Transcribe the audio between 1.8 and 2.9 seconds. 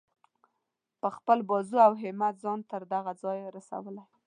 او همت ځان تر